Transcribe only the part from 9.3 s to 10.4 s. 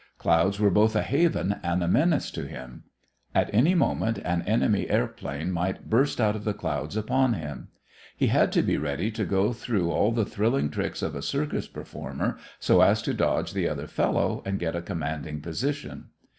through all the